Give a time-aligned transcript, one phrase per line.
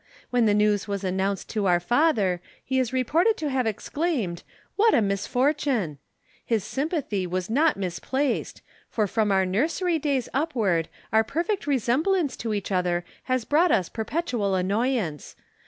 [0.31, 4.41] When the news was announced to our father, he is reported to have exclaimed,
[4.75, 5.99] 'What a misfortune!'
[6.43, 12.51] His sympathy was not misplaced, for from our nursery days upward our perfect resemblance to
[12.51, 15.35] each other has brought us perpetual annoyance.